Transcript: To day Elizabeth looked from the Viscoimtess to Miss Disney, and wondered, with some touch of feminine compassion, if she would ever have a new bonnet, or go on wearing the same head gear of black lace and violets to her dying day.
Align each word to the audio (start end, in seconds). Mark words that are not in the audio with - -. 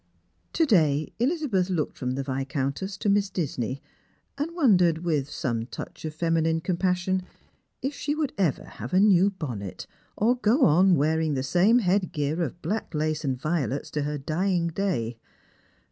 To 0.53 0.65
day 0.65 1.13
Elizabeth 1.19 1.69
looked 1.69 1.95
from 1.95 2.13
the 2.13 2.23
Viscoimtess 2.23 2.97
to 2.97 3.07
Miss 3.07 3.29
Disney, 3.29 3.83
and 4.35 4.49
wondered, 4.55 5.03
with 5.03 5.29
some 5.29 5.67
touch 5.67 6.05
of 6.05 6.15
feminine 6.15 6.59
compassion, 6.61 7.21
if 7.83 7.93
she 7.93 8.15
would 8.15 8.33
ever 8.35 8.63
have 8.63 8.95
a 8.95 8.99
new 8.99 9.29
bonnet, 9.29 9.85
or 10.17 10.37
go 10.37 10.65
on 10.65 10.95
wearing 10.95 11.35
the 11.35 11.43
same 11.43 11.77
head 11.77 12.11
gear 12.13 12.41
of 12.41 12.63
black 12.63 12.95
lace 12.95 13.23
and 13.23 13.39
violets 13.39 13.91
to 13.91 14.01
her 14.01 14.17
dying 14.17 14.69
day. 14.69 15.19